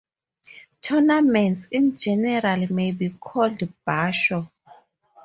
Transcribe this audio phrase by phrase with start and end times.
[0.81, 4.49] Tournaments in general may be called "basho".